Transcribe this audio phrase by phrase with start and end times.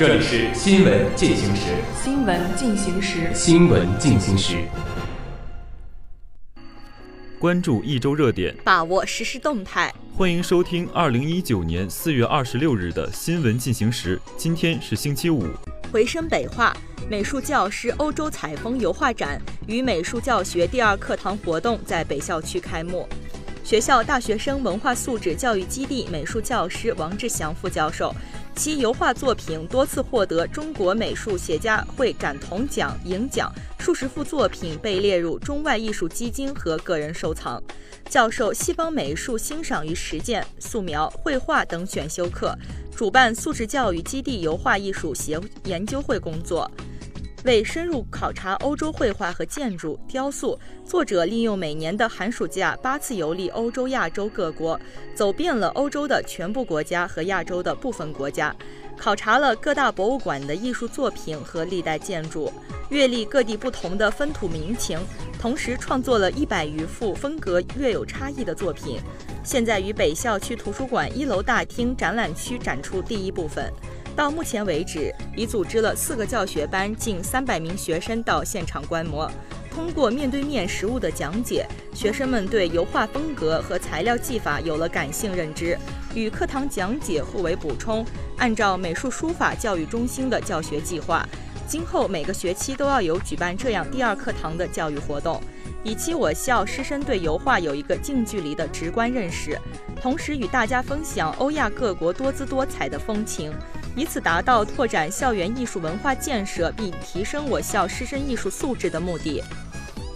[0.00, 1.62] 这里是新闻进行时。
[2.02, 3.30] 新闻进行时。
[3.34, 4.56] 新闻进行时。
[7.38, 9.94] 关注一周热点，把握实时动态。
[10.16, 14.18] 欢迎收听二零一九年四月二十六日的新闻进行时。
[14.38, 15.44] 今天是星期五。
[15.92, 16.74] 回声北化
[17.10, 23.06] 美术教师欧洲采风油画展与美术教学第二课堂活动在北校区开幕。
[23.62, 28.14] 学校大学生文化素质教育基地美术教师王志祥副教授。
[28.62, 37.58] 其油画作品多次获得中国美术协家会感同奖、银奖，数十幅作品被列入中外艺术基金和个人收藏。
[38.10, 42.54] 教授西方美术欣赏与实践、素描、绘画等选修课，
[42.94, 46.70] 主办素质教育基地油画艺术协研究会工作。
[47.44, 54.78] 为深入考察欧洲绘画和建筑、雕塑，作者利用每年的寒暑假八次游历欧洲、亚洲各国，
[55.14, 58.54] 走遍了欧洲的全部国家和亚洲的部分国家，
[58.96, 62.52] 考察了各大博物馆的艺术作品和历代建筑，
[62.90, 64.98] 阅历各地不同的风土民情，
[65.38, 69.00] 同时创作了一百余幅风格略有差异的作品。
[69.42, 73.72] 现在于北校区图书馆一楼大厅展览区展出第一部分。
[74.20, 79.32] 到目前为止，已组织了四个教学班，近三百名学生到现场观摩。
[79.70, 85.74] 通过面对面实物的讲解，学生们对油画风格和材料技法有了感性认知，
[86.14, 88.04] 与课堂讲解互为补充。
[88.36, 91.26] 按照美术书法教育中心的教学计划，
[91.66, 95.40] 今后每个学期都要有举办这样第二课堂的教育活动，
[95.82, 99.58] 以期我校师生对油画有一个近距离的直观认识，
[99.98, 103.50] 同时与大家分享欧亚各国多姿多彩的风情。
[104.00, 109.44] 以此达到拓展校园艺术文化建设，并提升我校师生艺术素质的目的。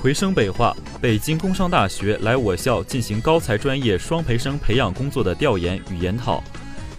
[0.00, 6.42] 回声北化，北京工商大学来我校进行高才专业双培生培养工作的调研与研讨。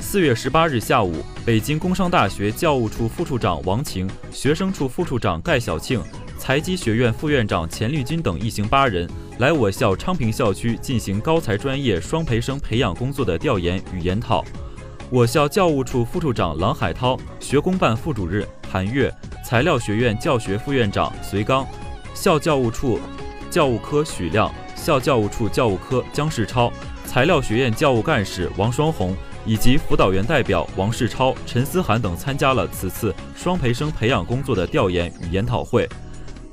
[0.00, 6.02] 四月十八日下午，北京工商大学教务处副处长王晴、学生处副处长盖小庆、
[6.36, 9.08] 财经学院副院长钱绿军等一行八人
[9.38, 14.44] 来我校昌平校区进行高才专业双培生培养工作的调研与研讨。
[15.08, 19.12] 我校教务处副处长郎海涛、学工办副主任韩月、
[19.44, 21.64] 材料学院教学副院长隋刚、
[22.12, 22.98] 校教务处
[23.48, 26.72] 教务科许亮、校教务处教务科姜世超、
[27.04, 35.88] 材料学院教务干事王双红以及辅导员代表王世超、陈思涵等参加了此次双培生培养工作的调研与研讨会。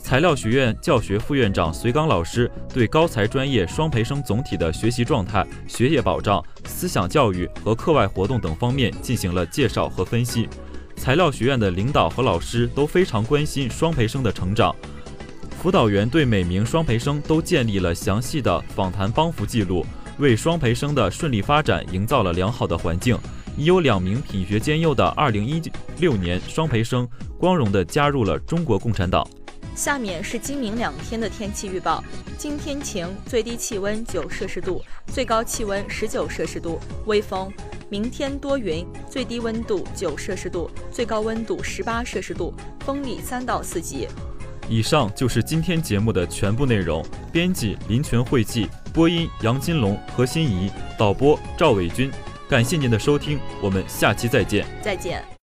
[0.03, 10.49] 材料学院教学副院长隋刚老师对高才专业双培生总体的学习状态、学业保障、思想教育和课外活动等方面进行了介绍和分析。
[10.97, 14.75] 材料学院的领导和老师都非常关心双培生的成长，
[15.61, 19.85] 辅导员对每名双培生都建立了详细的访谈帮扶记录，
[20.19, 23.17] 为双培生的顺利发展营造了良好的环境。
[23.55, 29.25] 已有两名品学兼优的2016年双培生光荣地加入了中国共产党。
[29.75, 32.03] 下面是今明两天的天气预报：
[32.37, 37.49] 今天晴，最低气温九摄氏度，最高气温十九摄氏度，微风；
[37.89, 42.53] 明天多云，最低温度九摄氏度，最高温度十八摄氏度，
[42.85, 44.07] 风力三到四级。
[44.69, 47.03] 以上就是今天节目的全部内容。
[47.31, 52.11] 编辑林泉汇记，播音杨金龙、何心怡，导播赵伟军。
[52.47, 54.65] 感谢您的收听，我们下期再见。
[54.83, 55.23] 再见。